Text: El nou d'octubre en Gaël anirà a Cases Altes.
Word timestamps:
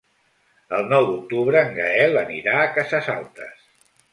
El 0.77 0.87
nou 0.93 1.09
d'octubre 1.09 1.61
en 1.67 1.77
Gaël 1.81 2.17
anirà 2.25 2.57
a 2.63 2.67
Cases 2.79 3.11
Altes. 3.17 3.65